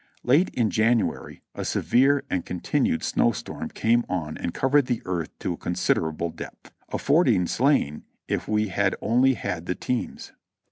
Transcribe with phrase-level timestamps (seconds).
[0.23, 5.29] Late in January a severe and continued snow storm came on and covered the earth
[5.37, 10.31] to a considerable depth, affording sleigh ing if we had only had the teams.